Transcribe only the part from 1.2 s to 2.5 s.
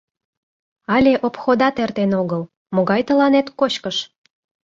обходат эртен огыл,